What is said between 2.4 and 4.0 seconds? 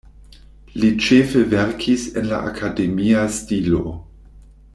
akademia stilo.